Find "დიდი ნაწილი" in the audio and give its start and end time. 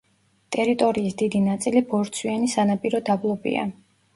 1.19-1.83